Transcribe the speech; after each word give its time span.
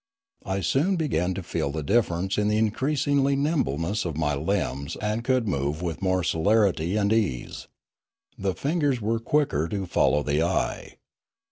I 0.47 0.61
soon 0.61 0.95
began 0.95 1.35
to 1.35 1.43
feel 1.43 1.71
the 1.71 1.83
difference 1.83 2.39
in 2.39 2.47
the 2.47 2.57
increasing 2.57 3.21
nimble 3.23 3.77
ness 3.77 4.03
of 4.03 4.17
my 4.17 4.33
limbs 4.33 4.95
and 4.95 5.23
could 5.23 5.47
move 5.47 5.83
with 5.83 6.01
more 6.01 6.23
celerity 6.23 6.95
and 6.95 7.13
ease. 7.13 7.67
The 8.35 8.55
fingers 8.55 8.99
were 8.99 9.19
quicker 9.19 9.67
to 9.67 9.85
follow 9.85 10.23
the 10.23 10.41
eye. 10.41 10.95